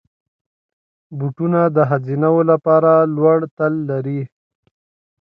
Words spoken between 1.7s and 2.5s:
د ښځینه وو